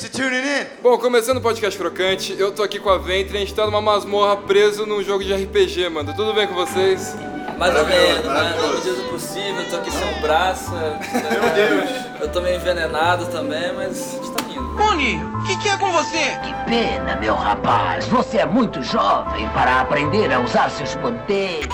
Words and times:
Thanks 0.00 0.16
for 0.16 0.22
tuning 0.22 0.40
in. 0.40 0.66
Bom, 0.82 0.96
começando 0.96 1.36
o 1.36 1.40
podcast 1.42 1.78
Crocante, 1.78 2.34
eu 2.38 2.50
tô 2.50 2.62
aqui 2.62 2.78
com 2.78 2.88
a 2.88 2.96
Ventre, 2.96 3.36
a 3.36 3.40
gente 3.40 3.52
tá 3.52 3.66
numa 3.66 3.82
masmorra 3.82 4.34
preso 4.34 4.86
num 4.86 5.02
jogo 5.02 5.22
de 5.22 5.34
RPG, 5.34 5.90
mano. 5.90 6.14
Tudo 6.14 6.32
bem 6.32 6.46
com 6.46 6.54
vocês? 6.54 7.14
Mais 7.58 7.76
ou 7.76 7.84
menos, 7.84 8.24
né? 8.24 8.56
Na 8.58 8.68
medida 8.68 8.94
do 8.94 9.02
possível, 9.10 9.60
eu 9.60 9.68
tô 9.68 9.76
aqui 9.76 9.90
sem 9.90 10.16
um 10.16 10.20
braço. 10.22 10.70
Meu 10.72 11.50
Deus! 11.54 11.90
Eu 12.18 12.32
tô 12.32 12.40
meio 12.40 12.56
envenenado 12.56 13.26
também, 13.26 13.74
mas 13.74 14.14
a 14.14 14.16
gente 14.16 14.30
tá 14.32 14.44
indo. 14.50 14.74
Tony, 14.78 15.22
o 15.22 15.44
que, 15.44 15.58
que 15.58 15.68
é 15.68 15.76
com 15.76 15.92
você? 15.92 16.38
Que 16.44 16.70
pena, 16.70 17.16
meu 17.16 17.34
rapaz. 17.34 18.06
Você 18.06 18.38
é 18.38 18.46
muito 18.46 18.82
jovem 18.82 19.46
para 19.50 19.82
aprender 19.82 20.32
a 20.32 20.40
usar 20.40 20.70
seus 20.70 20.94
poderes. 20.94 21.68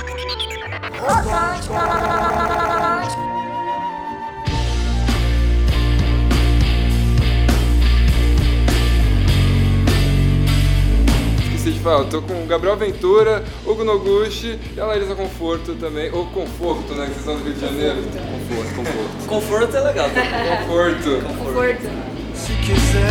Esqueci 11.67 11.79
de 11.79 11.83
falar, 11.83 11.99
eu 11.99 12.09
tô 12.09 12.23
com 12.23 12.45
o 12.45 12.47
Gabriel 12.47 12.77
Ventura, 12.77 13.43
Hugo 13.67 13.83
Noguchi 13.83 14.57
e 14.77 14.81
a 14.81 14.87
Larissa 14.87 15.17
Conforto 15.17 15.75
também. 15.75 16.09
Ou 16.13 16.27
Conforto, 16.27 16.95
né? 16.95 17.07
Que 17.07 17.15
vocês 17.15 17.25
são 17.25 17.37
do 17.37 17.43
Rio 17.43 17.55
de 17.55 17.61
Janeiro. 17.61 18.05
Conforto, 18.05 18.75
Conforto. 18.77 19.27
Conforto 19.27 19.77
é 19.77 19.81
legal 19.81 20.09
também. 20.11 20.31
Conforto. 20.59 21.23
Conforto. 21.27 21.91
Se 22.35 22.53
quiser 22.53 23.03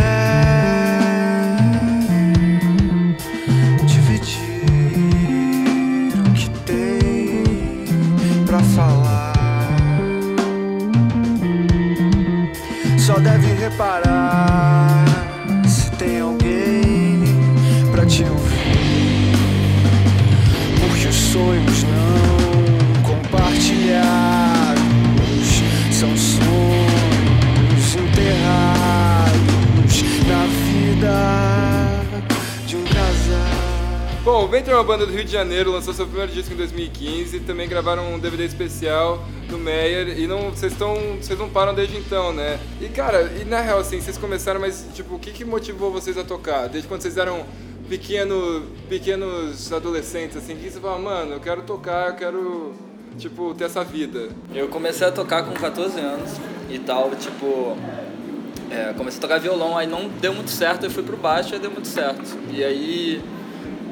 dividir 3.84 4.40
o 6.18 6.32
que 6.32 6.48
tem 6.60 7.44
pra 8.46 8.60
falar, 8.60 9.34
só 12.98 13.18
deve 13.18 13.52
reparar 13.52 14.45
sonhos 21.36 21.82
não 21.82 23.02
compartilhados 23.02 24.82
são 25.92 26.08
sonhos 26.16 27.94
enterrados 27.94 29.36
na 30.26 30.46
vida 30.64 31.14
de 32.66 32.76
um 32.76 32.84
casal. 32.84 34.22
Bom, 34.24 34.44
o 34.44 34.48
Ventre 34.48 34.72
é 34.72 34.76
uma 34.76 34.82
banda 34.82 35.04
do 35.04 35.12
Rio 35.12 35.24
de 35.24 35.30
Janeiro, 35.30 35.70
lançou 35.72 35.92
seu 35.92 36.06
primeiro 36.06 36.32
disco 36.32 36.54
em 36.54 36.56
2015, 36.56 37.40
também 37.40 37.68
gravaram 37.68 38.14
um 38.14 38.18
DVD 38.18 38.46
especial 38.46 39.22
no 39.50 39.58
Meyer 39.58 40.18
e 40.18 40.26
não, 40.26 40.50
vocês 40.50 40.72
estão, 40.72 40.96
vocês 41.20 41.38
não 41.38 41.50
param 41.50 41.74
desde 41.74 41.98
então, 41.98 42.32
né? 42.32 42.58
E 42.80 42.88
cara, 42.88 43.30
e 43.38 43.44
na 43.44 43.60
real 43.60 43.78
assim, 43.78 44.00
vocês 44.00 44.16
começaram, 44.16 44.58
mas 44.58 44.86
tipo, 44.94 45.16
o 45.16 45.18
que 45.18 45.32
que 45.32 45.44
motivou 45.44 45.92
vocês 45.92 46.16
a 46.16 46.24
tocar? 46.24 46.66
Desde 46.66 46.88
quando 46.88 47.02
vocês 47.02 47.18
eram 47.18 47.44
pequeno, 47.88 48.62
pequenos 48.88 49.72
adolescentes 49.72 50.36
assim, 50.36 50.56
que 50.56 50.70
você 50.70 50.80
fala, 50.80 50.98
mano, 50.98 51.32
eu 51.34 51.40
quero 51.40 51.62
tocar, 51.62 52.08
eu 52.08 52.14
quero 52.14 52.74
tipo 53.18 53.54
ter 53.54 53.64
essa 53.64 53.82
vida. 53.84 54.28
Eu 54.54 54.68
comecei 54.68 55.06
a 55.06 55.12
tocar 55.12 55.44
com 55.44 55.54
14 55.54 55.98
anos 55.98 56.30
e 56.70 56.78
tal, 56.78 57.10
tipo. 57.16 57.76
é, 58.70 58.92
comecei 58.94 59.18
a 59.18 59.20
tocar 59.20 59.38
violão, 59.38 59.76
aí 59.76 59.86
não 59.86 60.08
deu 60.08 60.34
muito 60.34 60.50
certo, 60.50 60.84
eu 60.84 60.90
fui 60.90 61.02
pro 61.02 61.16
baixo 61.16 61.54
e 61.54 61.58
deu 61.58 61.70
muito 61.70 61.88
certo. 61.88 62.36
E 62.52 62.62
aí. 62.62 63.22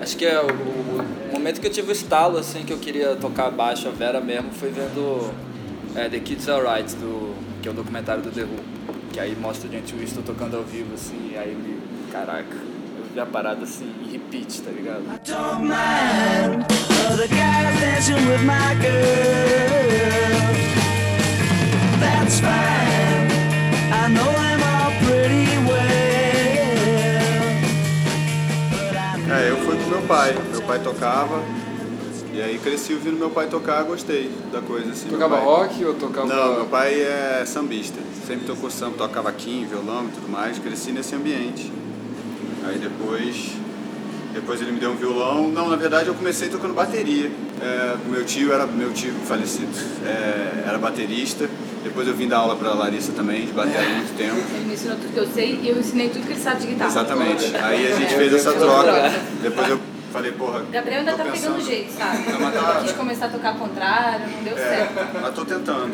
Acho 0.01 0.17
que 0.17 0.27
é 0.27 0.41
o, 0.41 0.47
o 0.47 1.33
momento 1.33 1.61
que 1.61 1.69
eu 1.69 1.71
tive 1.71 1.91
o 1.91 1.93
estalo, 1.93 2.37
assim, 2.37 2.65
que 2.65 2.73
eu 2.73 2.79
queria 2.79 3.15
tocar 3.15 3.49
baixo, 3.51 3.89
a 3.89 3.93
Vera 3.93 4.21
mesmo, 4.21 4.51
foi 4.51 4.69
vendo 4.69 5.33
é, 5.95 6.09
The 6.09 6.19
Kids 6.19 6.49
Alright, 6.49 6.95
do, 6.97 7.35
que 7.63 7.69
é 7.69 7.71
o 7.71 7.75
documentário 7.75 8.21
do 8.21 8.31
The 8.31 8.43
Who. 8.43 8.59
Que 9.13 9.21
aí 9.21 9.37
mostra 9.37 9.69
o 9.69 9.73
Gente 9.73 9.95
Winston 9.95 10.23
tocando 10.23 10.57
ao 10.57 10.65
vivo, 10.65 10.95
assim, 10.95 11.31
e 11.33 11.39
aí. 11.39 11.57
Caraca, 12.11 12.57
vi 13.15 13.21
a 13.21 13.27
parada 13.27 13.63
assim, 13.63 13.89
em 14.05 14.11
repeat, 14.11 14.61
tá 14.63 14.71
ligado? 14.71 15.03
É, 29.31 29.51
eu 29.51 29.57
fui 29.59 29.77
com 29.77 29.91
meu 29.91 30.03
pai. 30.03 30.35
Meu 30.51 30.63
pai 30.63 30.79
tocava. 30.81 31.43
E 32.33 32.43
aí 32.43 32.59
cresci 32.59 32.95
ouvindo 32.95 33.17
meu 33.17 33.31
pai 33.31 33.47
tocar, 33.47 33.85
gostei 33.85 34.29
da 34.53 34.61
coisa 34.61 34.91
assim. 34.91 35.09
Tocava 35.09 35.37
pai- 35.37 35.45
rock 35.45 35.85
ou 35.85 35.95
tocava 35.95 36.27
Não, 36.27 36.55
meu 36.55 36.67
pai 36.67 37.01
é 37.01 37.45
sambista. 37.47 38.01
Sempre 38.27 38.45
tocou 38.47 38.71
samba, 38.71 38.97
tocava 38.97 39.29
aqui, 39.29 39.65
violão 39.71 40.07
e 40.07 40.09
tudo 40.09 40.29
mais. 40.29 40.59
Cresci 40.59 40.91
nesse 40.91 41.15
ambiente. 41.15 41.71
Aí 42.67 42.79
depois, 42.79 43.53
depois 44.33 44.61
ele 44.61 44.73
me 44.73 44.81
deu 44.81 44.91
um 44.93 44.97
violão. 44.97 45.49
Não, 45.49 45.69
na 45.69 45.77
verdade 45.77 46.09
eu 46.09 46.15
comecei 46.15 46.49
tocando 46.49 46.75
bateria. 46.75 47.31
É, 47.61 47.95
meu 48.07 48.25
tio 48.25 48.53
era 48.53 48.67
meu 48.67 48.93
tio 48.93 49.13
falecido, 49.27 49.69
é, 50.07 50.65
era 50.69 50.79
baterista. 50.79 51.49
Depois 51.83 52.09
eu 52.09 52.15
vim 52.15 52.27
dar 52.27 52.39
aula 52.39 52.57
pra 52.57 52.73
Larissa 52.73 53.13
também 53.13 53.45
de 53.47 53.53
bateria 53.53 53.81
há 53.81 53.95
muito 53.97 54.17
tempo. 54.17 54.37
Ele 54.55 54.65
me 54.67 54.75
ensinou 54.75 54.97
tudo 54.97 55.13
que 55.13 55.19
eu 55.21 55.27
sei 55.27 55.61
e 55.63 55.69
eu 55.69 55.79
ensinei 55.79 56.09
tudo 56.09 56.27
que 56.27 56.33
ele 56.33 56.41
sabe 56.41 56.61
de 56.63 56.67
guitarra. 56.69 56.91
Exatamente. 56.91 57.57
Aí 57.57 57.93
a 57.93 57.97
gente 57.97 58.15
fez 58.15 58.33
essa 58.35 58.53
troca. 58.53 59.13
Depois 59.43 59.69
eu 59.69 59.79
falei, 60.11 60.33
porra. 60.33 60.65
Gabriel 60.73 61.01
ainda 61.01 61.13
tá 61.13 61.25
pensando- 61.25 61.53
pegando 61.57 61.67
jeito, 61.67 61.93
sabe? 61.93 62.33
Não, 62.33 62.51
tá- 62.51 62.81
quis 62.83 62.93
começar 62.93 63.27
a 63.27 63.29
tocar 63.29 63.49
ao 63.51 63.57
contrário, 63.57 64.27
não 64.35 64.43
deu 64.45 64.57
É, 64.57 64.77
certo. 64.77 65.21
mas 65.21 65.35
tô 65.35 65.45
tentando. 65.45 65.93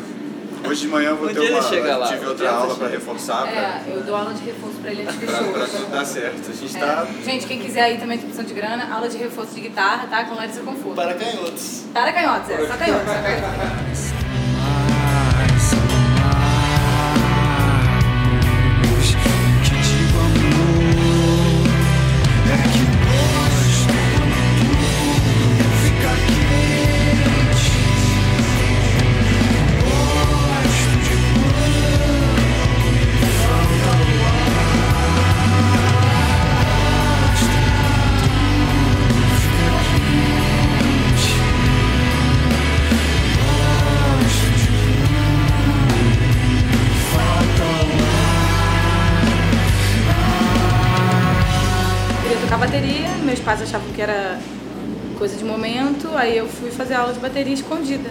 Hoje 0.68 0.82
de 0.82 0.88
manhã 0.88 1.10
eu 1.10 1.16
vou 1.16 1.28
Um 1.28 1.32
ter 1.32 1.40
uma. 1.40 1.96
lá, 1.96 2.06
tive 2.08 2.26
um 2.26 2.28
outra 2.28 2.50
aula 2.50 2.74
chega. 2.74 2.88
reforçar, 2.88 3.42
pra, 3.42 3.50
É, 3.60 3.82
eu 3.88 4.02
dou 4.02 4.14
aula 4.14 4.32
de 4.34 4.44
reforço 4.44 4.76
pra 4.80 4.90
ele 4.92 5.02
antes 5.02 5.16
do 5.16 5.26
pra, 5.26 5.36
show. 5.38 5.52
pra 5.52 5.66
tudo 5.66 5.90
dar 5.90 6.04
certo. 6.04 6.50
A 6.50 6.52
gente 6.54 6.76
É. 6.76 6.80
tá. 6.80 7.06
Gente, 7.24 7.46
quem 7.46 7.58
quiser 7.58 7.82
aí 7.82 7.98
também 7.98 8.18
tem 8.18 8.28
opção 8.28 8.44
de 8.44 8.54
grana, 8.54 8.88
aula 8.94 9.08
de 9.08 9.16
reforço 9.16 9.54
de 9.54 9.60
guitarra, 9.62 10.06
tá? 10.08 10.24
Com 10.24 10.34
Larissa 10.34 10.60
Conforto. 10.60 10.94
Para 10.96 11.14
canhotos. 11.14 11.84
Para 11.92 12.12
canhotos, 12.12 12.50
é. 12.50 12.56
Só 12.66 12.76
canhotos, 12.76 13.06
só 13.08 13.22
canhotos. 13.22 13.69
tocar 52.50 52.66
bateria, 52.66 53.08
meus 53.22 53.38
pais 53.38 53.62
achavam 53.62 53.88
que 53.92 54.02
era 54.02 54.36
coisa 55.16 55.36
de 55.36 55.44
momento, 55.44 56.08
aí 56.16 56.36
eu 56.36 56.48
fui 56.48 56.68
fazer 56.68 56.94
aula 56.94 57.12
de 57.12 57.20
bateria 57.20 57.54
escondida. 57.54 58.10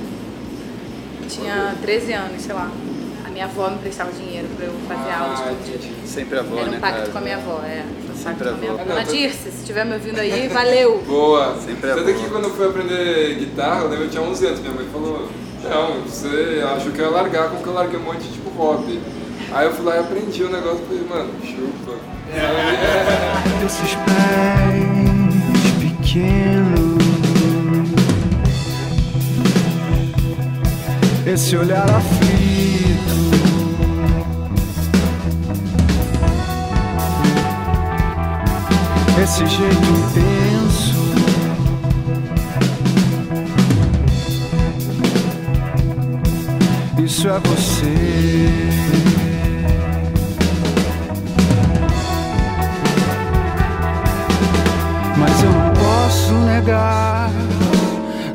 Tinha 1.28 1.76
13 1.82 2.14
anos, 2.14 2.42
sei 2.42 2.56
lá. 2.56 2.72
A 3.26 3.30
minha 3.30 3.44
avó 3.44 3.70
me 3.70 3.80
prestava 3.80 4.12
dinheiro 4.14 4.48
pra 4.56 4.66
eu 4.68 4.74
fazer 4.88 5.12
aula 5.12 5.32
Ah, 5.38 5.52
escondida. 5.52 5.78
entendi. 5.86 6.08
Sempre 6.08 6.38
a 6.38 6.42
avó, 6.42 6.58
Era 6.58 6.70
né? 6.72 6.78
um 6.78 6.80
pacto 6.80 7.00
cara? 7.00 7.12
com 7.12 7.18
a 7.18 7.22
minha 7.22 7.36
avó, 7.36 7.62
é. 7.66 7.84
Pacto 7.84 8.18
Sempre 8.18 8.44
com 8.50 8.50
a 8.50 8.74
avó. 8.74 8.84
Dona 8.86 9.04
Dirce, 9.04 9.52
se 9.52 9.58
estiver 9.58 9.86
me 9.86 9.94
ouvindo 9.96 10.20
aí, 10.20 10.48
valeu! 10.48 11.04
Boa. 11.06 11.58
Sempre 11.60 11.90
é 11.90 11.96
Tanto 11.96 12.14
que 12.14 12.30
quando 12.30 12.46
eu 12.46 12.56
fui 12.56 12.66
aprender 12.66 13.36
guitarra, 13.40 13.82
eu 13.82 13.90
lembro 13.90 14.06
que 14.06 14.12
tinha 14.12 14.24
11 14.24 14.46
anos, 14.48 14.60
minha 14.62 14.74
mãe 14.74 14.88
falou, 14.90 15.30
não, 15.64 16.02
você 16.04 16.64
achou 16.78 16.94
que 16.94 17.00
eu 17.00 17.06
ia 17.08 17.12
largar, 17.12 17.50
como 17.50 17.62
que 17.62 17.68
eu 17.68 17.74
larguei 17.74 18.00
um 18.00 18.04
monte 18.04 18.20
de 18.24 18.32
tipo 18.32 18.50
hobby. 18.52 19.02
Aí 19.52 19.66
eu 19.66 19.74
fui 19.74 19.84
lá 19.84 19.98
e 19.98 20.00
aprendi 20.00 20.44
o 20.44 20.50
negócio 20.50 20.80
e 20.84 20.86
falei, 20.88 21.04
mano, 21.10 21.34
chupa. 21.44 21.98
desses 23.60 23.96
pés 24.06 25.72
pequenos. 25.80 27.00
Esse 31.26 31.58
olhar 31.58 31.90
aflito. 31.90 32.40
Esse 39.22 39.46
jeito 39.46 39.90
intenso. 40.00 41.00
Isso 47.04 47.28
é 47.28 47.40
você. 47.40 49.19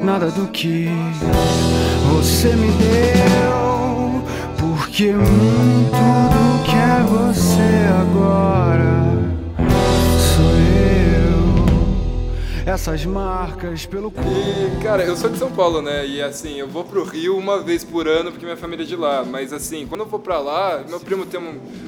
nada 0.01 0.31
do 0.31 0.47
que 0.49 0.89
você 2.13 2.55
me 2.57 2.69
deu, 2.73 4.23
porque 4.59 5.13
tudo 5.13 6.65
que 6.65 6.77
é 6.77 7.03
você 7.09 7.89
agora 8.01 9.05
sou 10.19 10.45
eu. 10.45 10.95
Essas 12.67 13.05
marcas 13.05 13.87
pelo 13.87 14.11
corpo. 14.11 14.31
E, 14.31 14.83
cara, 14.83 15.03
eu 15.05 15.17
sou 15.17 15.31
de 15.31 15.39
São 15.39 15.51
Paulo, 15.51 15.81
né? 15.83 16.07
E 16.07 16.23
assim, 16.23 16.59
eu 16.59 16.67
vou 16.67 16.85
pro 16.85 17.05
Rio 17.05 17.37
uma 17.37 17.61
vez 17.61 17.85
por 17.85 18.09
ano 18.09 18.31
porque 18.31 18.45
minha 18.45 18.57
família 18.57 18.85
é 18.85 18.87
de 18.87 18.97
lá. 18.97 19.25
Mas 19.25 19.53
assim, 19.53 19.87
quando 19.87 20.01
eu 20.03 20.07
vou 20.07 20.19
pra 20.19 20.39
lá, 20.39 20.83
meu 20.89 20.99
primo 20.99 21.27
tem 21.27 21.41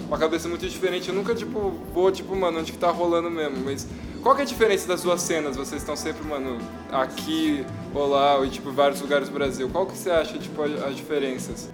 uma 0.07 0.19
cabeça 0.19 0.49
muito 0.49 0.67
diferente. 0.69 1.09
Eu 1.09 1.15
nunca, 1.15 1.35
tipo, 1.35 1.75
vou, 1.95 2.11
tipo, 2.13 2.37
mano, 2.37 2.61
onde 2.61 2.73
que 2.73 2.79
tá 2.79 2.91
rolando 2.91 3.31
mesmo. 3.31 3.57
Mas 3.65 3.87
qual 4.27 4.37
é 4.37 4.43
a 4.43 4.45
diferença 4.45 4.89
das 4.89 5.03
duas 5.03 5.23
cenas? 5.23 5.55
Vocês 5.55 5.81
estão 5.81 5.95
sempre, 5.95 6.27
mano, 6.27 6.59
aqui 6.91 7.65
ou 7.95 8.09
lá, 8.09 8.35
ou 8.35 8.49
tipo, 8.49 8.73
vários 8.73 9.01
lugares 9.01 9.29
do 9.29 9.33
Brasil. 9.33 9.69
Qual 9.69 9.87
que 9.87 9.97
você 9.97 10.11
acha, 10.11 10.37
tipo, 10.37 10.61
as 10.63 10.97
diferenças? 10.97 11.69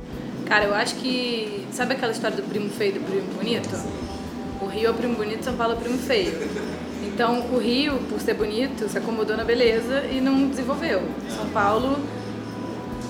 Cara, 0.45 0.67
eu 0.67 0.75
acho 0.75 0.97
que. 0.97 1.67
Sabe 1.73 1.95
aquela 1.95 2.13
história 2.13 2.37
do 2.37 2.43
primo 2.43 2.69
feio 2.69 2.91
e 2.91 2.99
do 2.99 3.07
primo 3.07 3.33
bonito? 3.33 3.71
O 4.61 4.67
Rio 4.67 4.89
é 4.89 4.91
o 4.91 4.95
primo 4.95 5.15
bonito, 5.15 5.43
São 5.43 5.57
Paulo 5.57 5.73
é 5.73 5.77
o 5.77 5.81
primo 5.81 5.97
feio. 5.97 6.47
Então, 7.03 7.41
o 7.55 7.59
Rio, 7.59 7.99
por 8.11 8.21
ser 8.21 8.35
bonito, 8.35 8.87
se 8.87 8.99
acomodou 8.99 9.35
na 9.35 9.45
beleza 9.45 10.05
e 10.13 10.21
não 10.21 10.47
desenvolveu. 10.47 11.01
São 11.35 11.49
Paulo 11.55 11.97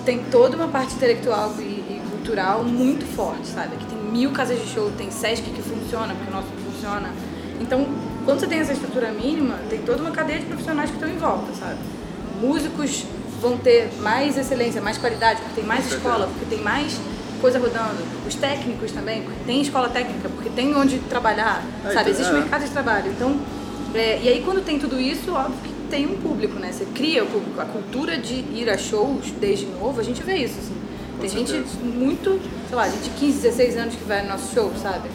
tem 0.05 0.23
toda 0.31 0.55
uma 0.55 0.69
parte 0.69 0.95
intelectual 0.95 1.53
e, 1.59 1.63
e 1.63 2.03
cultural 2.13 2.63
muito 2.63 3.05
forte, 3.07 3.49
sabe? 3.49 3.75
Que 3.77 3.87
tem 3.87 3.99
mil 3.99 4.31
casas 4.31 4.61
de 4.61 4.69
show, 4.69 4.93
tem 4.97 5.11
Sesc 5.11 5.51
que 5.51 5.63
funciona, 5.63 6.15
porque 6.15 6.31
o 6.31 6.33
nosso 6.33 6.47
funciona. 6.65 7.13
Então, 7.61 8.12
quando 8.25 8.41
você 8.41 8.47
tem 8.47 8.59
essa 8.61 8.73
estrutura 8.73 9.11
mínima, 9.13 9.57
tem 9.69 9.81
toda 9.83 10.03
uma 10.03 10.11
cadeia 10.11 10.39
de 10.41 10.47
profissionais 10.47 10.91
que 10.91 10.97
estão 10.97 11.09
em 11.11 11.17
volta, 11.19 11.53
sabe? 11.59 11.79
Músicos 12.41 13.05
vão 13.41 13.57
ter 13.57 13.91
mais 14.01 14.37
excelência, 14.39 14.81
mais 14.81 14.99
qualidade, 14.99 15.41
porque 15.41 15.57
tem 15.61 15.65
mais 15.65 15.91
escola, 15.91 16.27
porque 16.29 16.45
tem 16.55 16.63
mais 16.65 16.99
coisa 17.41 17.59
rodando. 17.59 17.99
Os 18.27 18.35
técnicos 18.37 18.93
também, 18.93 19.23
porque 19.23 19.41
tem 19.45 19.61
escola 19.61 19.89
técnica, 19.89 20.29
porque 20.29 20.49
tem 20.51 20.75
onde 20.77 20.99
trabalhar, 21.01 21.63
É, 21.85 21.89
sabe? 21.93 22.11
então, 22.11 22.13
Existe 22.13 22.31
é. 22.31 22.35
mercado 22.41 22.65
de 22.65 22.71
trabalho. 22.71 23.11
Então, 23.11 23.37
é, 23.95 24.21
e 24.23 24.29
aí 24.29 24.43
quando 24.45 24.65
tem 24.65 24.79
tudo 24.79 25.01
isso, 25.01 25.33
óbvio 25.33 25.57
que 25.65 25.73
tem 25.91 26.07
um 26.07 26.17
público, 26.17 26.59
né? 26.59 26.71
Você 26.73 26.87
cria 26.95 27.25
o 27.25 27.27
público. 27.27 27.61
A 27.61 27.65
cultura 27.65 28.17
de 28.17 28.35
ir 28.35 28.71
a 28.71 28.79
shows 28.79 29.33
desde 29.41 29.67
novo, 29.67 30.01
a 30.01 30.05
gente 30.05 30.23
vê 30.23 30.37
isso, 30.37 30.59
assim. 30.59 30.77
Tem 31.21 31.29
gente 31.29 31.53
muito, 31.85 32.41
sei 32.69 32.77
lá, 32.77 32.89
gente 32.89 33.05
de 33.05 33.11
15, 33.11 33.43
16 33.43 33.77
anos 33.77 33.95
que 33.95 34.05
vai 34.05 34.23
no 34.23 34.29
nosso 34.31 34.53
show, 34.55 34.73
sabe? 34.81 35.09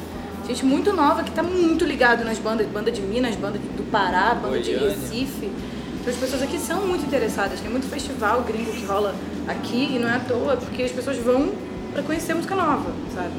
Gente 0.48 0.66
muito 0.66 0.94
nova 0.94 1.24
que 1.24 1.32
tá 1.32 1.44
muito 1.44 1.84
ligado 1.84 2.24
nas 2.24 2.38
bandas, 2.40 2.66
banda 2.68 2.90
de 2.92 3.02
Minas, 3.02 3.36
banda 3.36 3.60
de- 3.60 3.68
do 3.68 3.84
Pará, 3.92 4.34
banda 4.34 4.60
de 4.60 4.72
Goiânia. 4.72 4.90
Recife. 4.98 5.52
Então 6.00 6.14
as 6.14 6.16
pessoas 6.20 6.42
aqui 6.42 6.58
são 6.58 6.88
muito 6.88 7.06
interessadas, 7.06 7.60
tem 7.60 7.70
muito 7.70 7.86
festival 7.90 8.42
gringo 8.44 8.72
que 8.72 8.86
rola 8.86 9.14
aqui 9.48 9.96
e 9.96 10.00
não 10.00 10.08
é 10.08 10.16
à 10.16 10.20
toa, 10.20 10.56
porque 10.56 10.84
as 10.84 10.92
pessoas 10.92 11.18
vão 11.18 11.52
pra 11.92 12.02
conhecer 12.02 12.34
música 12.34 12.56
nova, 12.56 12.90
sabe? 13.14 13.34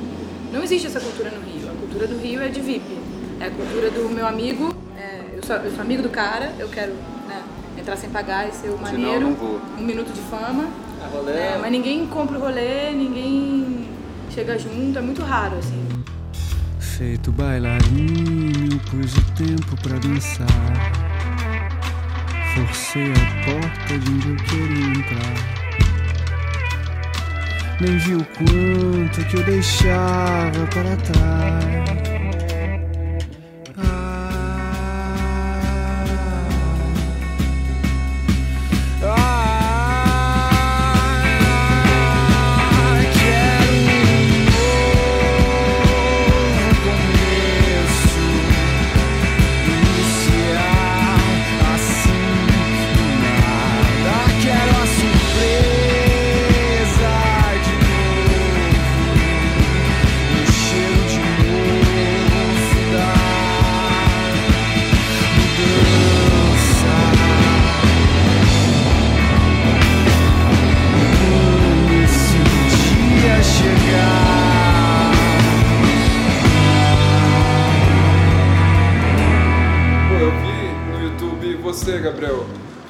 Não 0.53 0.63
existe 0.63 0.87
essa 0.87 1.01
cultura 1.01 1.31
no 1.31 1.41
Rio. 1.41 1.71
A 1.71 1.75
cultura 1.81 2.07
do 2.07 2.19
Rio 2.19 2.43
é 2.43 2.49
de 2.49 2.61
VIP. 2.61 2.99
É 3.41 3.47
a 3.47 3.51
cultura 3.51 3.91
do 3.91 4.09
meu 4.11 4.27
amigo, 4.27 4.75
é, 4.99 5.21
eu, 5.37 5.43
sou, 5.43 5.57
eu 5.57 5.71
sou 5.71 5.81
amigo 5.81 6.03
do 6.03 6.11
cara, 6.11 6.53
eu 6.59 6.69
quero 6.69 6.93
né, 7.27 7.41
entrar 7.79 7.97
sem 7.97 8.11
pagar 8.11 8.49
e 8.49 8.53
ser 8.53 8.69
o 8.69 8.77
maneiro, 8.79 9.21
não 9.21 9.35
vou. 9.35 9.61
um 9.79 9.83
minuto 9.83 10.13
de 10.13 10.21
fama. 10.23 10.69
A 11.03 11.07
rolê 11.07 11.33
É, 11.33 11.59
mas 11.59 11.71
ninguém 11.73 12.07
compra 12.07 12.37
o 12.37 12.41
rolê, 12.41 12.91
ninguém 12.91 13.87
chega 14.35 14.59
junto, 14.59 14.99
é 14.99 15.01
muito 15.03 15.23
raro, 15.23 15.57
assim. 15.57 15.88
Feito 16.99 17.31
bailarino, 17.31 18.77
pus 18.91 19.17
o 19.17 19.23
tempo 19.37 19.77
pra 19.85 19.97
dançar. 20.01 20.49
Forcei 22.57 23.13
a 23.13 23.45
porta 23.45 23.99
de 24.01 24.11
onde 24.11 24.29
eu 24.31 24.37
queria 24.37 24.87
entrar. 24.87 25.35
Nem 27.81 27.99
vi 27.99 28.17
o 28.17 28.25
quanto 28.25 29.25
que 29.29 29.37
eu 29.37 29.45
deixava 29.45 30.67
para 30.75 30.97
trás. 30.97 32.18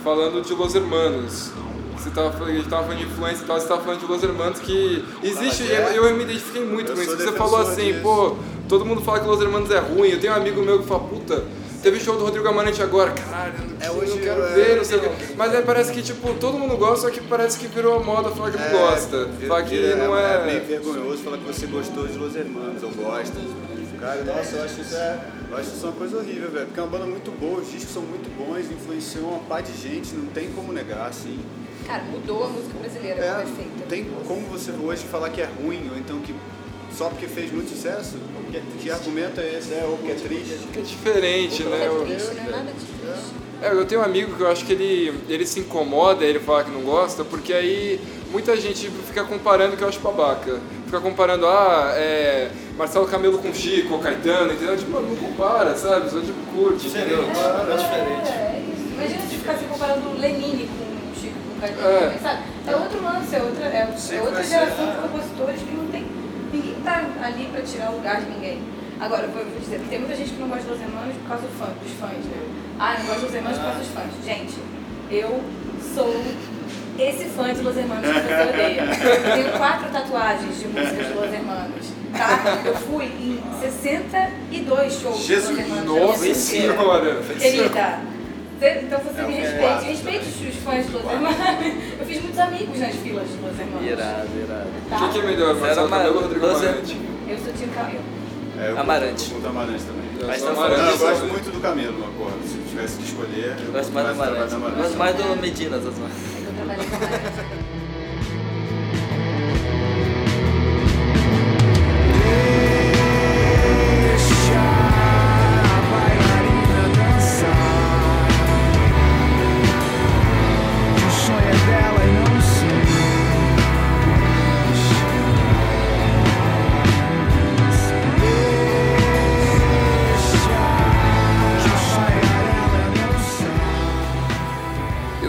Falando 0.09 0.41
de 0.43 0.55
Los 0.55 0.75
Hermanos. 0.75 1.51
Você 1.99 2.11
tava, 2.11 2.47
gente 2.53 2.69
tava 2.69 2.85
falando 2.85 2.99
de 2.99 3.05
influência 3.05 3.43
e 3.43 3.47
tal, 3.47 3.61
você 3.61 3.67
tava 3.69 3.83
falando 3.83 4.01
de 4.01 4.07
Los 4.07 4.23
Hermanos 4.23 4.59
que 4.61 5.05
existe, 5.23 5.65
que 5.65 5.73
é. 5.73 5.93
eu, 5.95 6.07
eu 6.07 6.17
me 6.17 6.25
identifiquei 6.25 6.65
muito 6.65 6.93
Eu 6.93 6.97
com 6.97 7.03
isso. 7.03 7.17
Você 7.17 7.33
falou 7.33 7.61
assim, 7.61 7.93
disso. 7.93 8.01
pô, 8.03 8.37
todo 8.69 8.87
mundo 8.87 9.03
fala 9.03 9.21
que 9.21 9.27
Los 9.27 9.41
Hermanos 9.43 9.71
é 9.71 9.79
ruim. 9.81 10.09
Eu 10.09 10.19
tenho 10.21 10.33
um 10.33 10.37
amigo 10.37 10.63
meu 10.63 10.79
que 10.79 10.87
fala, 10.87 11.01
puta, 11.01 11.45
teve 11.83 12.01
show 12.01 12.17
do 12.17 12.25
Rodrigo 12.25 12.49
Amarante 12.49 12.81
agora, 12.83 13.11
caralho, 13.11 13.53
É, 13.81 13.91
hoje 13.91 14.13
não 14.13 14.19
quero 14.19 14.43
é- 14.43 14.55
ver, 14.55 14.77
não 14.77 14.85
sei 14.85 14.97
o 14.97 15.01
quê. 15.03 15.11
Mas 15.37 15.55
aí 15.55 15.63
parece 15.63 15.93
que, 15.93 16.01
tipo, 16.01 16.33
todo 16.35 16.57
mundo 16.57 16.77
gosta, 16.79 17.09
só 17.09 17.11
que 17.11 17.21
parece 17.21 17.59
que 17.59 17.67
virou 17.67 17.97
a 17.97 18.03
moda 18.03 18.31
falar 18.31 18.53
que 18.53 18.59
não 18.59 18.71
gosta. 18.81 19.29
Falar 19.47 19.63
que 19.65 19.77
vira- 19.77 19.97
não 19.97 20.17
é 20.17 20.35
é... 20.37 20.47
meio 20.47 20.65
vergonhoso 20.65 21.19
falar 21.25 21.37
que 21.37 21.45
você 21.45 21.67
gostou 21.67 22.07
de 22.07 22.17
Los 22.17 22.35
Hermanos 22.35 22.83
ou 22.83 22.91
gosta. 22.93 23.39
Cara, 24.00 24.23
nossa, 24.25 24.56
eu 24.56 24.65
acho 24.65 24.81
isso 24.81 24.97
é. 24.97 25.19
Eu 25.50 25.56
acho 25.56 25.71
isso 25.71 25.87
uma 25.87 25.93
coisa 25.93 26.19
horrível, 26.19 26.50
velho. 26.50 26.67
Porque 26.67 26.81
é 26.81 26.83
uma 26.83 26.91
banda 26.91 27.06
muito 27.06 27.31
boa, 27.39 27.61
os 27.61 27.71
discos 27.71 27.93
são 27.93 28.03
muito 28.03 28.29
bons, 28.37 28.71
influenciou 28.71 29.31
uma 29.31 29.41
pá 29.41 29.61
de 29.61 29.73
gente, 29.77 30.15
não 30.15 30.27
tem 30.27 30.50
como 30.53 30.73
negar, 30.73 31.09
assim. 31.09 31.39
Cara, 31.87 32.05
mudou 32.05 32.45
a 32.45 32.49
música 32.49 32.79
brasileira, 32.79 33.21
É, 33.25 33.29
como 33.31 33.41
é 33.41 33.45
não 33.45 33.56
feita. 33.56 33.87
tem 33.89 34.05
como 34.27 34.41
você 34.49 34.71
hoje 34.73 35.05
falar 35.05 35.31
que 35.31 35.41
é 35.41 35.47
ruim, 35.62 35.89
ou 35.91 35.97
então 35.99 36.21
que 36.21 36.35
só 36.97 37.09
porque 37.09 37.27
fez 37.27 37.50
muito 37.53 37.71
sucesso? 37.71 38.17
Que, 38.53 38.61
que 38.83 38.91
argumento 38.91 39.41
é 39.41 39.55
esse? 39.59 39.73
É, 39.75 39.85
ou 39.85 39.99
que 39.99 40.11
é 40.11 40.15
triste? 40.15 40.59
que 40.73 40.79
é 40.79 40.83
diferente, 40.83 41.62
né? 41.65 41.85
É 41.85 41.87
Eu- 41.89 42.05
triste, 42.05 42.35
não 42.35 42.43
é 42.45 42.50
nada 42.50 42.64
de 42.64 42.85
triste. 42.85 43.33
É, 43.61 43.73
eu 43.73 43.85
tenho 43.87 44.00
um 44.00 44.05
amigo 44.05 44.37
que 44.37 44.40
eu 44.43 44.49
acho 44.49 44.64
que 44.64 44.73
ele, 44.73 45.12
ele 45.28 45.45
se 45.47 45.59
incomoda, 45.61 46.25
ele 46.25 46.38
fala 46.38 46.62
que 46.62 46.71
não 46.71 46.83
gosta, 46.83 47.25
porque 47.25 47.52
aí 47.52 48.00
muita 48.31 48.57
gente 48.57 48.88
fica 49.07 49.25
comparando, 49.25 49.76
que 49.76 49.83
eu 49.83 49.88
acho 49.88 49.99
babaca. 50.00 50.61
Fica 50.88 51.00
comparando, 51.02 51.47
ah, 51.47 51.92
é, 51.97 52.49
Marcelo 52.78 53.07
Camelo 53.07 53.37
com 53.37 53.52
Chico 53.52 53.92
ou 53.92 54.00
Caetano, 54.00 54.54
entendeu? 54.54 54.75
Tipo, 54.75 54.92
mano, 54.92 55.09
não 55.09 55.16
compara, 55.16 55.76
sabe? 55.76 56.09
Só 56.09 56.18
tipo 56.18 56.40
curte, 56.50 56.87
entendeu? 56.88 57.25
É 57.28 58.62
isso. 58.73 58.95
Imagina 58.95 59.21
se 59.28 59.37
ficasse 59.37 59.64
comparando 59.64 60.09
o 60.09 60.18
Lenine 60.18 60.66
com 60.66 61.12
o 61.12 61.14
Chico, 61.14 61.35
com 61.47 61.59
o 61.59 61.61
Caetano, 61.61 62.14
É. 62.14 62.18
sabe? 62.23 62.42
É 62.66 62.75
outro 62.75 63.02
lance, 63.04 63.37
é 63.37 63.42
outra, 63.42 63.64
é, 63.66 63.76
é 64.16 64.23
outra 64.23 64.42
geração 64.42 64.87
de 64.87 64.97
compositores 64.97 65.61
que 65.61 65.76
não 65.76 65.87
tem... 65.88 66.07
Ninguém 66.50 66.76
tá 66.83 67.04
ali 67.23 67.50
pra 67.52 67.61
tirar 67.61 67.90
o 67.90 67.97
lugar 67.97 68.23
de 68.23 68.30
ninguém. 68.30 68.62
Agora, 68.99 69.25
eu 69.25 69.28
vou 69.28 69.45
dizer, 69.61 69.83
tem 69.90 69.99
muita 69.99 70.16
gente 70.16 70.30
que 70.30 70.40
não 70.40 70.49
gosta 70.49 70.64
dos 70.73 70.80
Hermanos 70.80 71.14
por 71.16 71.28
causa 71.28 71.42
do 71.42 71.52
fã, 71.59 71.66
dos 71.66 71.92
fãs, 72.00 72.25
né? 72.25 72.49
Ah, 72.80 72.97
não 72.99 73.07
gosto 73.07 73.26
dos 73.26 73.35
Hermanos 73.35 73.59
por 73.59 73.64
causa 73.64 73.78
dos 73.80 73.88
fãs. 73.88 74.25
Gente, 74.25 74.54
eu 75.11 75.40
sou 75.95 76.09
esse 77.02 77.25
fã 77.26 77.52
de 77.52 77.61
Los 77.62 77.76
Hermanos 77.76 78.07
que 78.07 78.12
você 78.12 78.49
odeia. 78.49 78.83
Eu 78.83 79.33
tenho 79.35 79.59
quatro 79.59 79.88
tatuagens 79.90 80.59
de 80.59 80.69
músicas 80.69 81.07
de 81.07 81.12
Los 81.14 81.33
Hermanos, 81.33 81.87
tá? 82.12 82.62
Eu 82.64 82.75
fui 82.75 83.05
em 83.05 83.40
62 83.61 84.93
shows 84.93 85.02
de 85.02 85.07
Los 85.07 85.26
Jesus, 85.26 85.59
Hermanos. 85.59 85.85
Nossa 85.85 86.35
senhora! 86.35 87.23
Querida, 87.38 88.00
então 88.83 88.99
você 88.99 89.23
me 89.23 89.35
respeite. 89.35 89.85
Respeite 89.85 90.49
os 90.49 90.57
fãs 90.64 90.87
de 90.87 90.93
Los 90.93 91.05
Hermanos. 91.05 91.38
Eu 92.00 92.07
fiz 92.07 92.23
muitos 92.23 92.38
amigos 92.38 92.78
nas 92.78 92.95
filas 92.97 93.28
de 93.28 93.37
Los 93.37 93.59
Hermanos. 93.59 93.87
Irado, 93.87 94.28
irado. 94.37 94.69
Tá? 94.90 94.99
Quem 94.99 95.09
que 95.11 95.19
é 95.19 95.23
melhor, 95.23 95.55
Marcelo 95.55 95.88
Camelo 95.88 96.17
ou 96.17 96.23
Rodrigo 96.23 96.47
Amarante? 96.47 96.97
Eu 97.28 97.38
sou 97.38 97.52
tio 97.52 97.69
Camilo. 97.69 98.19
É, 98.61 98.71
eu 98.71 98.78
Amarante. 98.78 99.31
curto 99.31 99.47
Amarante 99.47 99.85
também. 99.85 100.09
Eu 100.21 100.26
Mas 100.26 100.43
tá 100.43 100.50
Não, 100.50 100.64
Amarante, 100.64 100.90
eu 100.90 100.99
gosto 100.99 101.25
muito 101.26 101.52
do 101.52 101.61
Camelo, 101.61 101.97
mas, 102.00 102.14
porra, 102.17 102.33
se 102.45 102.57
eu 102.57 102.64
tivesse 102.69 102.97
que 102.97 103.05
escolher, 103.05 103.57
eu 103.64 103.73
Gosto 103.73 103.93
mais 103.93 104.07
do 104.07 104.12
Amarante. 104.14 104.55
Gosto 104.76 104.99
mais 104.99 105.17
do 105.17 105.37
Medinas, 105.40 105.87
as 105.87 105.95
Valeu, 106.69 107.77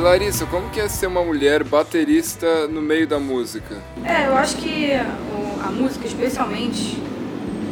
Larissa, 0.10 0.44
como 0.48 0.72
que 0.72 0.80
é 0.80 0.90
ser 0.90 1.06
uma 1.06 1.24
mulher 1.24 1.64
baterista 1.64 2.68
no 2.68 2.82
meio 2.82 3.06
da 3.06 3.20
música? 3.20 3.78
É, 4.04 4.26
eu 4.26 4.36
acho 4.36 4.58
que 4.58 4.92
a 4.92 5.70
música, 5.70 6.08
especialmente, 6.08 6.98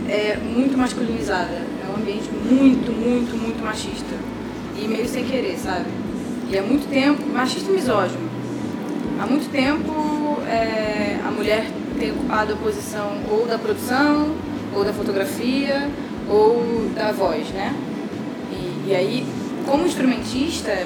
é 0.08 0.38
muito 0.38 0.78
masculinizada. 0.78 1.50
É 1.52 1.90
um 1.90 1.96
ambiente 1.96 2.30
muito, 2.30 2.92
muito, 2.92 3.36
muito 3.36 3.64
machista. 3.64 4.14
E 4.80 4.88
meio 4.88 5.08
sem 5.08 5.26
querer, 5.26 5.58
sabe? 5.58 5.88
E 6.48 6.56
há 6.56 6.62
muito 6.62 6.88
tempo, 6.88 7.26
machista 7.26 7.72
e 7.72 7.74
misógino. 7.74 8.30
Há 9.20 9.26
muito 9.26 9.52
tempo 9.52 10.38
é, 10.48 11.20
a 11.26 11.32
mulher 11.32 11.66
tem 11.98 12.12
ocupado 12.12 12.54
a 12.54 12.56
posição 12.58 13.18
ou 13.32 13.48
da 13.48 13.58
produção, 13.58 14.36
ou 14.76 14.86
da 14.86 14.94
fotografia, 14.94 15.90
ou 16.30 16.88
da 16.94 17.12
voz, 17.12 17.50
né? 17.50 17.74
E, 18.52 18.92
e 18.92 18.96
aí, 18.96 19.26
como 19.66 19.88
instrumentista, 19.88 20.86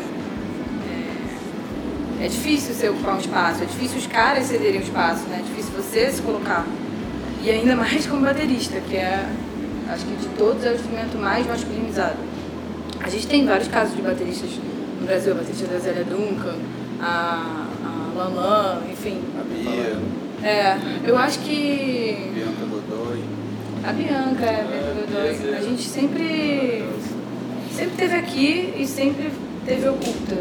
é, 2.21 2.25
é 2.25 2.27
difícil 2.27 2.73
você 2.73 2.89
ocupar 2.89 3.15
um 3.15 3.19
espaço, 3.19 3.63
é 3.63 3.65
difícil 3.65 3.97
os 3.97 4.07
caras 4.07 4.45
cederem 4.45 4.79
o 4.79 4.83
espaço, 4.83 5.27
né? 5.27 5.39
É 5.39 5.43
difícil 5.43 5.71
você 5.75 6.11
se 6.11 6.21
colocar. 6.21 6.65
E 7.43 7.49
ainda 7.49 7.75
mais 7.75 8.05
como 8.05 8.21
baterista, 8.21 8.79
que 8.81 8.95
é, 8.95 9.27
acho 9.89 10.05
que 10.05 10.15
de 10.15 10.27
todos 10.37 10.63
é 10.63 10.71
o 10.71 10.75
instrumento 10.75 11.17
mais 11.17 11.45
masculinizado. 11.47 12.17
A 12.99 13.09
gente 13.09 13.27
tem 13.27 13.45
vários 13.45 13.67
casos 13.67 13.95
de 13.95 14.01
bateristas 14.01 14.51
no 14.99 15.07
Brasil, 15.07 15.31
a 15.33 15.35
baterista 15.35 15.65
da 15.67 15.79
Zélia 15.79 16.03
Duncan, 16.03 16.55
a, 17.01 17.65
a 17.83 18.17
Lanlan, 18.17 18.81
enfim. 18.91 19.19
A 19.39 19.43
Bia, 19.43 19.97
É, 20.43 20.77
eu 21.03 21.17
acho 21.17 21.39
que 21.39 22.31
Bianca 22.33 22.65
Godoy. 22.69 23.23
a 23.83 23.91
Bianca, 23.91 24.49
a 24.49 24.63
Bianca 24.63 24.93
Godoy, 25.07 25.55
a 25.55 25.61
gente 25.61 25.83
sempre, 25.83 26.85
sempre 27.75 27.95
teve 27.97 28.15
aqui 28.15 28.73
e 28.77 28.85
sempre 28.85 29.31
teve 29.65 29.89
oculta. 29.89 30.37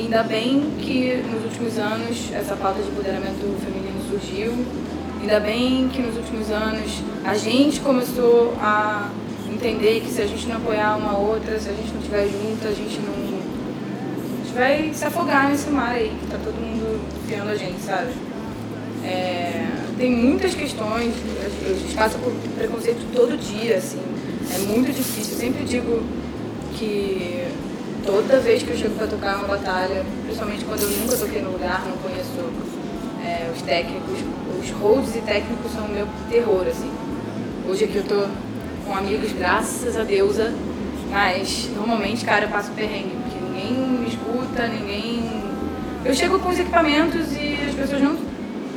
Ainda 0.00 0.22
bem 0.22 0.62
que 0.80 1.22
nos 1.30 1.44
últimos 1.44 1.78
anos 1.78 2.32
essa 2.32 2.56
pauta 2.56 2.80
de 2.80 2.88
empoderamento 2.88 3.54
feminino 3.62 4.00
surgiu. 4.08 4.54
Ainda 5.20 5.38
bem 5.38 5.90
que 5.90 6.00
nos 6.00 6.16
últimos 6.16 6.50
anos 6.50 7.02
a 7.22 7.34
gente 7.34 7.80
começou 7.80 8.54
a 8.58 9.10
entender 9.52 10.00
que 10.00 10.10
se 10.10 10.22
a 10.22 10.26
gente 10.26 10.48
não 10.48 10.56
apoiar 10.56 10.96
uma 10.96 11.18
outra, 11.18 11.60
se 11.60 11.68
a 11.68 11.72
gente 11.72 11.92
não 11.92 12.00
estiver 12.00 12.26
junto, 12.28 12.66
a 12.66 12.72
gente 12.72 12.98
não. 13.00 13.12
A 13.12 14.42
gente 14.42 14.54
vai 14.54 14.90
se 14.94 15.04
afogar 15.04 15.50
nesse 15.50 15.68
mar 15.68 15.94
aí, 15.94 16.10
que 16.18 16.26
tá 16.28 16.38
todo 16.42 16.54
mundo 16.54 16.98
enfiando 17.22 17.50
a 17.50 17.54
gente, 17.54 17.80
sabe? 17.82 18.10
É, 19.04 19.66
tem 19.98 20.10
muitas 20.10 20.54
questões, 20.54 21.12
a 21.62 21.74
gente 21.74 21.94
passa 21.94 22.16
por 22.18 22.32
preconceito 22.56 23.06
todo 23.14 23.38
dia, 23.38 23.76
assim, 23.76 24.00
é 24.54 24.58
muito 24.60 24.92
difícil. 24.92 25.34
Eu 25.34 25.38
sempre 25.40 25.64
digo 25.64 26.02
que 26.78 27.44
toda 28.04 28.38
vez 28.38 28.62
que 28.62 28.70
eu 28.70 28.76
chego 28.76 28.94
para 28.94 29.06
tocar 29.06 29.36
uma 29.36 29.48
batalha, 29.48 30.04
principalmente 30.24 30.64
quando 30.64 30.82
eu 30.82 30.90
nunca 30.90 31.16
toquei 31.16 31.42
no 31.42 31.52
lugar, 31.52 31.84
não 31.86 31.96
conheço 31.98 32.52
é, 33.24 33.50
os 33.54 33.62
técnicos, 33.62 34.18
os 34.62 34.70
holds 34.70 35.14
e 35.16 35.20
técnicos 35.20 35.72
são 35.72 35.84
o 35.84 35.88
meu 35.88 36.06
terror, 36.30 36.66
assim. 36.66 36.90
Hoje 37.68 37.84
aqui 37.84 37.96
eu 37.96 38.04
tô 38.04 38.26
com 38.84 38.96
amigos, 38.96 39.32
graças 39.32 39.96
a 39.96 40.02
deusa, 40.02 40.52
mas 41.10 41.68
normalmente, 41.74 42.24
cara, 42.24 42.44
eu 42.44 42.48
passo 42.48 42.70
perrengue, 42.72 43.16
porque 43.22 43.38
ninguém 43.44 43.72
me 43.72 44.08
escuta, 44.08 44.66
ninguém. 44.66 45.42
Eu 46.04 46.14
chego 46.14 46.38
com 46.38 46.48
os 46.48 46.58
equipamentos 46.58 47.32
e 47.32 47.58
as 47.68 47.74
pessoas 47.74 48.02
não 48.02 48.16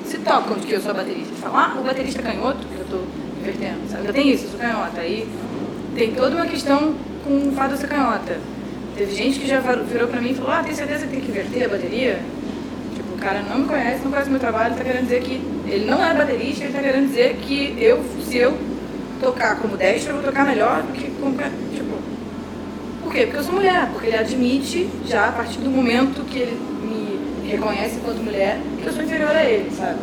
se 0.05 0.17
tocam 0.19 0.57
de 0.57 0.67
que 0.67 0.73
eu 0.73 0.81
sou 0.81 0.93
baterista. 0.93 1.33
Falam, 1.41 1.57
ah, 1.57 1.79
o 1.79 1.83
baterista 1.83 2.21
é 2.21 2.23
canhoto, 2.23 2.67
que 2.67 2.79
eu 2.79 2.85
tô 2.85 2.99
invertendo, 3.39 3.79
sabe? 3.89 4.01
Ainda 4.01 4.13
tem 4.13 4.29
isso, 4.29 4.45
eu 4.45 4.49
sou 4.51 4.59
canhota. 4.59 4.99
Aí 4.99 5.27
tem 5.95 6.13
toda 6.13 6.35
uma 6.35 6.45
questão 6.45 6.93
com 7.23 7.49
o 7.49 7.51
fato 7.53 7.69
de 7.69 7.73
eu 7.73 7.77
ser 7.79 7.87
canhota. 7.87 8.37
Teve 8.95 9.15
gente 9.15 9.39
que 9.39 9.47
já 9.47 9.59
virou 9.59 10.07
pra 10.07 10.21
mim 10.21 10.31
e 10.31 10.35
falou, 10.35 10.51
ah, 10.51 10.63
tem 10.63 10.73
certeza 10.75 11.07
que 11.07 11.13
tem 11.13 11.21
que 11.21 11.31
inverter 11.31 11.65
a 11.65 11.69
bateria? 11.69 12.19
Tipo, 12.95 13.15
o 13.15 13.17
cara 13.17 13.41
não 13.41 13.59
me 13.59 13.67
conhece, 13.67 14.03
não 14.03 14.11
conhece 14.11 14.29
meu 14.29 14.39
trabalho, 14.39 14.75
tá 14.75 14.83
querendo 14.83 15.03
dizer 15.03 15.21
que 15.23 15.41
ele 15.65 15.85
não 15.85 16.03
é 16.03 16.13
baterista, 16.13 16.65
ele 16.65 16.73
tá 16.73 16.79
querendo 16.79 17.07
dizer 17.07 17.37
que 17.41 17.75
eu, 17.79 18.03
se 18.29 18.37
eu 18.37 18.55
tocar 19.19 19.57
como 19.57 19.77
destro, 19.77 20.11
eu 20.11 20.15
vou 20.17 20.25
tocar 20.25 20.45
melhor 20.45 20.83
do 20.83 20.93
que 20.93 21.09
como... 21.19 21.35
Tipo, 21.35 21.97
por 23.03 23.11
quê? 23.11 23.21
Porque 23.21 23.37
eu 23.37 23.43
sou 23.43 23.55
mulher, 23.55 23.89
porque 23.91 24.07
ele 24.07 24.17
admite 24.17 24.87
já 25.07 25.29
a 25.29 25.31
partir 25.31 25.59
do 25.59 25.71
momento 25.71 26.23
que 26.25 26.39
ele 26.39 26.59
me 26.83 27.49
reconhece 27.49 27.95
enquanto 27.95 28.17
mulher 28.17 28.59
que 28.79 28.87
eu 28.87 28.93
sou 28.93 29.03
inferior 29.03 29.31
a 29.31 29.43
ele, 29.43 29.71
sabe? 29.71 29.99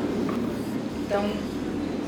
Então, 1.06 1.24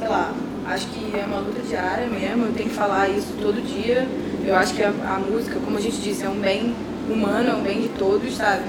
sei 0.00 0.08
lá, 0.08 0.34
acho 0.66 0.88
que 0.88 1.16
é 1.16 1.24
uma 1.24 1.38
luta 1.38 1.60
diária 1.62 2.08
mesmo, 2.08 2.46
eu 2.46 2.52
tenho 2.52 2.68
que 2.68 2.74
falar 2.74 3.08
isso 3.08 3.34
todo 3.40 3.62
dia. 3.64 4.06
Eu 4.44 4.56
acho 4.56 4.74
que 4.74 4.82
a, 4.82 4.88
a 4.88 5.18
música, 5.18 5.58
como 5.64 5.78
a 5.78 5.80
gente 5.80 5.98
disse, 6.00 6.24
é 6.24 6.28
um 6.28 6.40
bem 6.40 6.74
humano, 7.08 7.50
é 7.50 7.54
um 7.54 7.62
bem 7.62 7.82
de 7.82 7.88
todos, 7.90 8.36
sabe? 8.36 8.64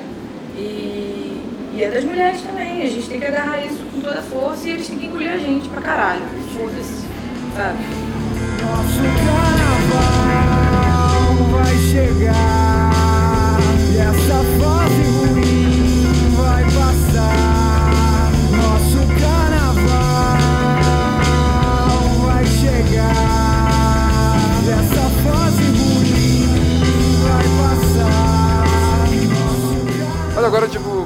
E, 0.55 1.41
e 1.75 1.83
é 1.83 1.89
das 1.89 2.03
mulheres 2.03 2.41
também, 2.41 2.83
a 2.83 2.89
gente 2.89 3.09
tem 3.09 3.19
que 3.19 3.25
agarrar 3.25 3.65
isso 3.65 3.83
com 3.91 3.99
toda 4.01 4.21
força 4.21 4.67
e 4.67 4.71
eles 4.71 4.87
têm 4.87 4.99
que 4.99 5.07
engolir 5.07 5.31
a 5.31 5.37
gente 5.37 5.67
pra 5.69 5.81
caralho. 5.81 6.21
Foda-se, 6.55 7.05
sabe? 7.55 7.79
Nosso 8.61 9.01
carnaval 9.25 10.13
vai 11.51 11.75
chegar 11.77 12.93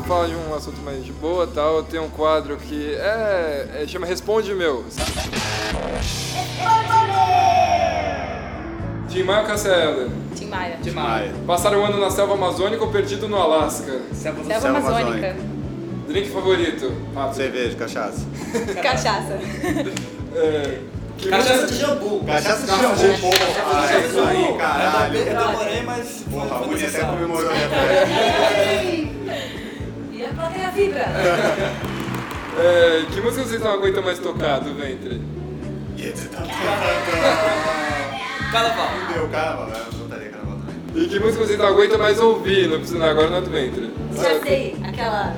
tipo, 0.07 0.13
falar 0.13 0.27
de 0.27 0.35
um 0.35 0.55
assunto 0.55 0.81
mais 0.81 1.03
de 1.03 1.11
boa 1.11 1.45
tal, 1.45 1.77
eu 1.77 1.83
tenho 1.83 2.03
um 2.03 2.09
quadro 2.09 2.55
que 2.57 2.95
é, 2.95 3.81
é 3.83 3.87
chama 3.87 4.07
Responde 4.07 4.53
Meu. 4.55 4.85
Tim 9.09 9.23
Maia 9.23 9.41
ou 9.41 9.47
Cássia 9.47 9.69
Eller? 9.69 10.09
Tim 10.35 10.45
Maia. 10.45 10.79
Maia. 10.93 11.33
Passaram 11.45 11.81
um 11.81 11.85
ano 11.85 11.99
na 11.99 12.09
selva 12.09 12.33
amazônica 12.33 12.83
ou 12.83 12.89
perdido 12.91 13.27
no 13.27 13.37
Alasca? 13.37 14.01
Selva 14.13 14.43
Selva 14.43 14.69
Amazônica. 14.69 15.07
Amazônica. 15.07 15.35
Drink 16.07 16.29
favorito? 16.29 16.93
Rápido. 17.13 17.35
Cerveja, 17.35 17.77
cachaça. 17.77 18.25
Cachaça. 18.81 19.39
É, 20.35 20.79
Cachaça 21.29 21.67
de 21.67 21.77
jambu. 21.77 22.23
Cachaça 22.25 22.61
de 22.61 22.81
jambu, 22.81 23.19
porra. 23.19 23.93
É 23.93 24.07
isso 24.07 24.19
aí, 24.21 24.57
caralho. 24.57 25.17
Eu 25.17 25.25
demorei, 25.25 25.81
mas. 25.81 26.23
Porra, 26.31 26.55
a 26.55 26.61
Uni 26.61 26.85
até 26.85 26.99
comemorou 26.99 27.49
né. 27.49 29.13
A 30.37 30.39
plateia 30.39 30.71
vibra. 30.71 31.05
É, 32.59 33.05
que 33.13 33.21
música 33.21 33.43
vocês 33.43 33.61
não 33.61 33.69
aguentam 33.71 34.01
mais 34.01 34.17
tocar 34.17 34.59
do 34.59 34.73
ventre? 34.73 35.21
Carnaval. 38.51 38.89
Deu 39.13 39.27
carnaval, 39.29 39.67
né? 39.67 39.75
eu 39.91 40.31
carnaval 40.31 40.59
também. 40.65 41.03
E 41.03 41.07
que 41.07 41.19
música 41.19 41.45
vocês 41.45 41.59
não 41.59 41.67
aguentam 41.67 41.99
mais 41.99 42.19
ouvir? 42.19 42.67
Não 42.67 42.79
precisa 42.79 43.05
agora 43.05 43.29
não 43.29 43.37
é 43.37 43.41
do 43.41 43.51
ventre. 43.51 43.93
Já 44.15 44.39
sei, 44.39 44.75
aquela. 44.83 45.35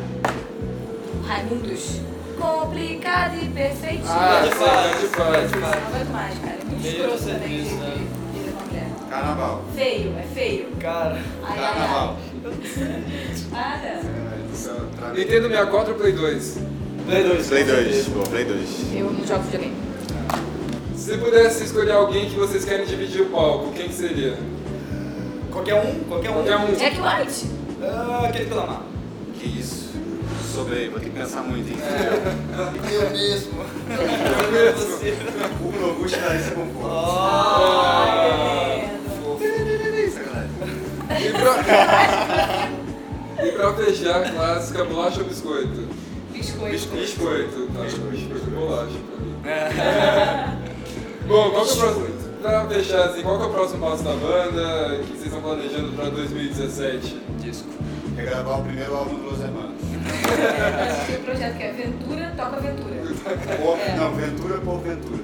Raimundos. 1.27 2.00
Complicado 2.39 3.36
e 3.36 3.50
perfeitinho. 3.50 4.06
Ah, 4.08 4.41
de 4.46 4.56
fase, 4.56 5.01
de 5.01 5.08
fase. 5.08 5.48
de 5.48 5.60
fase. 5.60 5.77
Não 5.77 5.88
aguento 5.88 6.12
mais, 6.13 6.39
cara. 6.39 6.53
É 6.53 6.63
muito 6.63 6.82
Meio 6.82 6.96
escroto 6.96 7.24
também 7.25 7.63
né? 7.63 8.96
Carnaval. 9.10 9.65
Feio, 9.75 10.15
é 10.18 10.24
feio. 10.34 10.68
Cara. 10.79 11.20
Ai, 11.44 11.58
ai, 11.58 11.74
Carnaval. 11.74 12.18
ai. 13.51 13.82
Para. 13.82 14.19
Nintendo 15.16 15.48
64 15.50 15.94
ou 15.94 16.00
Play 16.00 16.12
2? 16.13 16.58
Play 17.06 17.24
2. 17.24 17.48
Play 17.48 17.63
2, 17.63 18.08
boa, 18.08 18.25
Play 18.28 18.46
2. 18.46 18.70
Eu 18.94 19.12
não 19.12 19.25
jogo 19.25 19.44
videogame. 19.44 19.75
Se 20.96 21.18
pudesse 21.18 21.63
escolher 21.63 21.94
alguém 21.94 22.30
que 22.30 22.36
vocês 22.36 22.66
querem 22.66 22.86
dividir 22.86 23.22
o 23.22 23.30
palco, 23.30 23.72
quem 23.74 23.88
que 23.88 23.94
seria? 23.96 24.38
Qualquer 25.51 25.75
um? 25.75 26.00
Qualquer 26.08 26.30
um. 26.30 26.34
Qualquer 26.34 26.58
um. 26.58 26.74
Jack 26.74 27.00
White. 27.00 27.48
Ah, 27.82 28.25
aquele 28.28 28.46
pela 28.46 28.68
mão. 28.68 28.84
Que 29.34 29.48
isso? 29.48 29.89
Sobrei, 30.54 30.89
vou 30.89 31.00
ter 31.00 31.10
que 31.10 31.18
pensar 31.18 31.42
muito, 31.42 31.70
hein? 31.72 31.78
Eu 32.92 33.10
mesmo. 33.12 33.63
Eu 33.89 34.51
mesmo. 34.51 35.00
O 35.63 35.86
Augusto 35.89 36.20
da 36.20 36.28
Larissa 36.28 36.51
Conforto. 36.51 36.89
Ai, 37.89 38.89
Sacanagem. 40.12 40.51
E 41.10 41.32
pra... 41.32 41.51
e 41.60 41.63
pra 41.63 42.49
a 43.63 44.32
clássica, 44.32 44.86
bolacha 44.86 45.20
ou 45.20 45.25
biscoito? 45.28 45.88
Biscoito. 46.34 46.88
Biscoito, 46.96 47.68
tá? 47.75 47.82
Biscoito 47.84 48.48
e 48.48 48.50
bolacha 48.51 48.98
pra 49.44 49.50
mim. 50.56 50.70
Bom, 51.28 51.50
qual 51.51 51.66
que 51.66 51.72
é 51.72 51.74
o 51.74 51.78
próximo... 51.78 52.20
Pra 52.42 52.66
fechar 52.68 53.04
assim, 53.10 53.22
qual 53.22 53.38
que 53.38 53.44
é 53.44 53.48
o 53.48 53.50
próximo 53.50 53.86
passo 53.86 54.01
da 54.04 54.13
banda 54.13 54.98
que 55.00 55.08
vocês 55.12 55.25
estão 55.25 55.42
planejando 55.42 55.92
pra 55.92 56.06
2017? 56.10 57.22
Disco. 57.42 57.68
Quer 58.16 58.25
gravar 58.28 58.60
o 58.60 58.63
primeiro 58.63 58.96
álbum 58.96 59.16
do 59.16 59.24
Los 59.30 59.42
Hermanos. 59.42 59.75
Esse 61.10 61.18
projeto 61.20 61.58
que 61.58 61.63
é 61.63 61.72
Ventura, 61.74 62.34
toca 62.38 62.62
Ventura. 62.62 62.96
Por- 63.58 63.78
É. 63.78 63.94
Não, 63.98 64.13
Ventura 64.16 64.58
por 64.60 64.80
Ventura. 64.80 65.20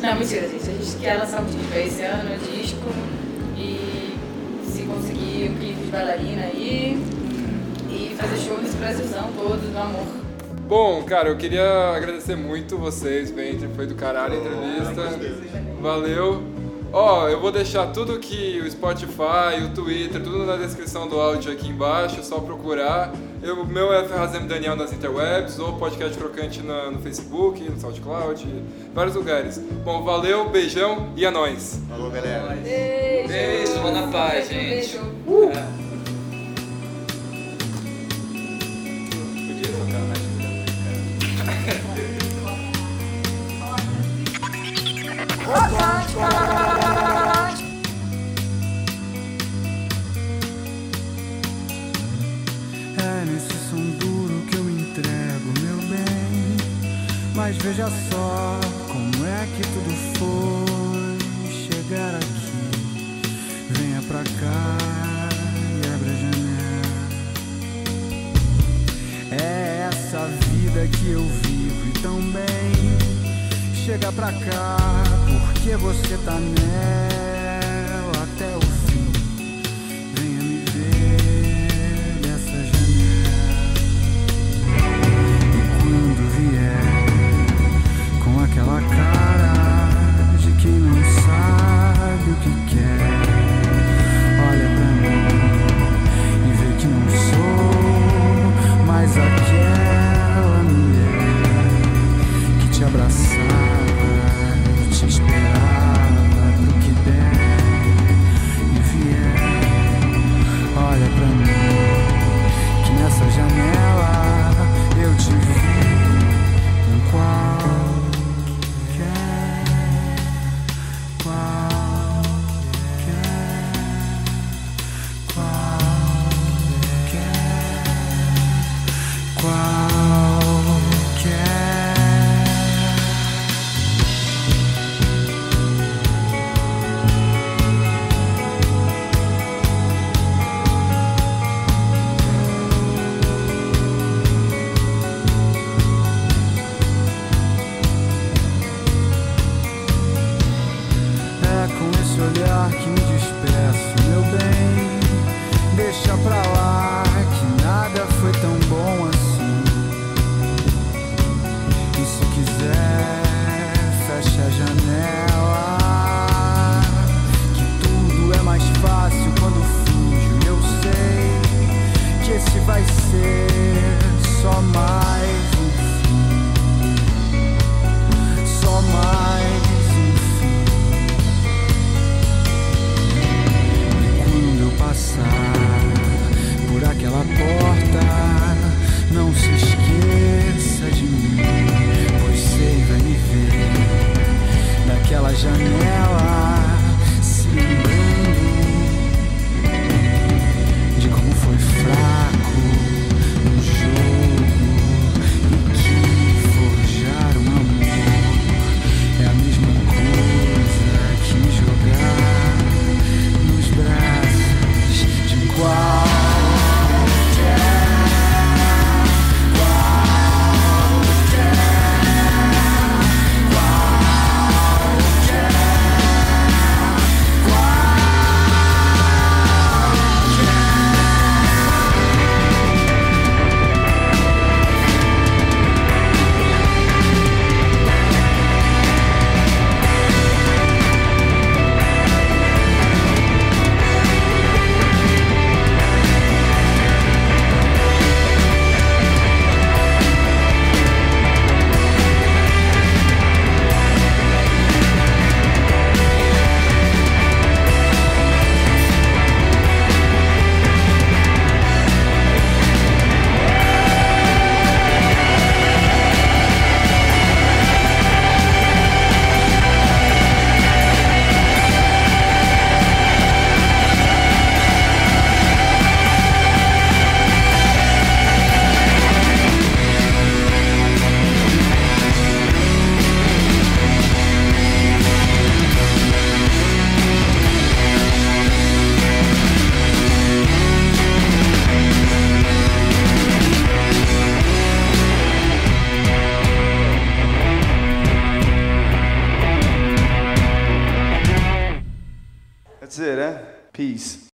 Não, 0.00 0.14
mentira, 0.14 0.48
gente. 0.48 0.70
A 0.70 0.72
gente 0.72 0.96
quer 1.00 1.14
lançar 1.18 1.40
um 1.42 1.46
disco 1.46 1.74
esse 1.76 2.02
ano, 2.02 2.38
disco. 2.38 2.48
E 2.48 2.66
se 2.66 2.70
bailarina 5.90 6.42
aí 6.42 6.98
e 7.90 8.14
fazer 8.16 8.38
show 8.38 8.58
nesse 8.58 8.76
Brasilzão 8.76 9.30
todo 9.36 9.72
do 9.72 9.78
amor. 9.78 10.06
Bom, 10.68 11.02
cara, 11.02 11.28
eu 11.28 11.36
queria 11.36 11.96
agradecer 11.96 12.36
muito 12.36 12.78
vocês, 12.78 13.30
Ventre, 13.30 13.68
foi 13.74 13.86
do 13.86 13.96
caralho 13.96 14.34
a 14.34 14.36
entrevista. 14.36 15.18
Valeu. 15.80 16.42
Ó, 16.92 17.24
oh, 17.24 17.28
eu 17.28 17.40
vou 17.40 17.52
deixar 17.52 17.86
tudo 17.88 18.18
que 18.18 18.60
o 18.60 18.70
Spotify, 18.70 19.62
o 19.64 19.72
Twitter, 19.72 20.20
tudo 20.20 20.44
na 20.44 20.56
descrição 20.56 21.08
do 21.08 21.20
áudio 21.20 21.52
aqui 21.52 21.68
embaixo, 21.68 22.18
é 22.18 22.22
só 22.22 22.40
procurar. 22.40 23.12
o 23.42 23.64
meu 23.64 23.92
é 23.92 24.06
Ferrazem 24.08 24.44
Daniel 24.46 24.74
nas 24.74 24.92
interwebs, 24.92 25.60
ou 25.60 25.74
podcast 25.74 26.18
crocante 26.18 26.62
na, 26.62 26.90
no 26.90 26.98
Facebook, 27.00 27.62
no 27.62 27.78
SoundCloud, 27.78 28.44
vários 28.92 29.14
lugares. 29.14 29.58
Bom, 29.84 30.02
valeu, 30.02 30.48
beijão 30.48 31.12
e 31.16 31.24
é 31.24 31.28
a 31.28 31.30
nós. 31.30 31.80
Falou, 31.88 32.10
galera. 32.10 32.42
Valeu. 32.42 33.09
Beijo, 33.30 33.80
manda 33.80 34.08
paz, 34.08 34.48
gente. 34.48 34.70
Beijo. 34.70 34.98
Uh. 35.24 35.89